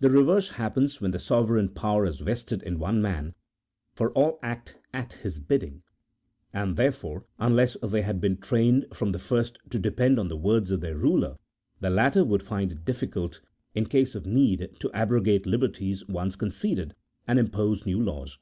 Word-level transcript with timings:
The 0.00 0.10
reverse 0.10 0.50
happens 0.56 1.00
when 1.00 1.12
the 1.12 1.18
sovereign 1.18 1.70
power 1.70 2.04
is 2.04 2.18
vested 2.20 2.62
in 2.64 2.78
one 2.78 3.00
man, 3.00 3.32
for 3.94 4.12
all 4.12 4.38
act 4.42 4.76
at 4.92 5.14
his 5.14 5.38
bidding; 5.38 5.82
and, 6.52 6.76
therefore, 6.76 7.24
unless 7.38 7.74
they 7.82 8.02
had 8.02 8.20
been 8.20 8.36
trained 8.36 8.84
from 8.92 9.12
the 9.12 9.18
first 9.18 9.58
to 9.70 9.78
depend 9.78 10.18
on 10.18 10.28
the 10.28 10.36
words 10.36 10.70
of 10.70 10.82
their 10.82 10.98
ruler, 10.98 11.38
the 11.80 11.88
latter 11.88 12.26
would 12.26 12.42
find 12.42 12.72
it 12.72 12.84
difficult, 12.84 13.40
in 13.74 13.86
case 13.86 14.14
of 14.14 14.26
need, 14.26 14.68
to 14.80 14.92
abrogate 14.92 15.46
liberties 15.46 16.06
once 16.08 16.36
conceded, 16.36 16.94
and 17.26 17.38
impose 17.38 17.86
new 17.86 18.02
laws. 18.02 18.36